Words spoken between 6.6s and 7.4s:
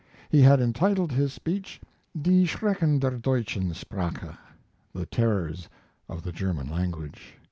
language).